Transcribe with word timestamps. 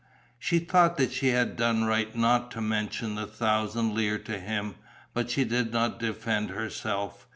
She 0.39 0.57
thought 0.57 0.97
that 0.97 1.11
she 1.11 1.27
had 1.27 1.55
done 1.55 1.83
right 1.83 2.15
not 2.15 2.49
to 2.53 2.59
mention 2.61 3.13
the 3.13 3.27
thousand 3.27 3.93
lire 3.93 4.17
to 4.17 4.39
him, 4.39 4.73
but 5.13 5.29
she 5.29 5.43
did 5.43 5.71
not 5.71 5.99
defend 5.99 6.49
herself. 6.49 7.27